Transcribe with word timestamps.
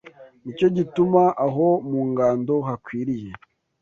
ni 0.43 0.51
cyo 0.57 0.67
gituma 0.75 1.23
aho 1.45 1.67
mu 1.89 2.01
ngando 2.11 2.55
hakwiriye 2.67 3.29